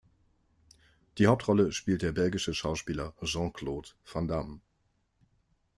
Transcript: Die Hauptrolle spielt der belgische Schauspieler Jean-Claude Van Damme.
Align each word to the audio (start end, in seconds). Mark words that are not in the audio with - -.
Die 1.19 1.27
Hauptrolle 1.27 1.71
spielt 1.71 2.01
der 2.01 2.11
belgische 2.11 2.55
Schauspieler 2.55 3.13
Jean-Claude 3.23 3.89
Van 4.11 4.27
Damme. 4.27 4.59